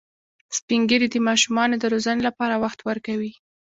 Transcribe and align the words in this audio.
سپین 0.57 0.81
ږیری 0.89 1.07
د 1.11 1.15
ماشومانو 1.27 1.75
د 1.79 1.83
روزنې 1.93 2.21
لپاره 2.27 2.55
وخت 2.63 2.79
ورکوي 2.89 3.31